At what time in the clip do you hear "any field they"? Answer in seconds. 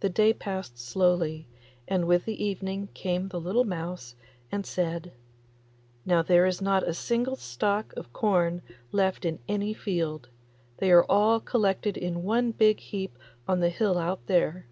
9.48-10.90